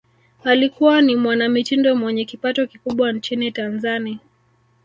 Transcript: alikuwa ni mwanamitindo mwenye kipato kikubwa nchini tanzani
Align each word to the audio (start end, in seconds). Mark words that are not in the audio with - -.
alikuwa 0.43 1.01
ni 1.01 1.15
mwanamitindo 1.15 1.95
mwenye 1.95 2.25
kipato 2.25 2.67
kikubwa 2.67 3.11
nchini 3.13 3.51
tanzani 3.51 4.19